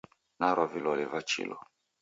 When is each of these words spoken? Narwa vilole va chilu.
Narwa 0.43 0.65
vilole 0.71 1.07
va 1.13 1.21
chilu. 1.35 1.61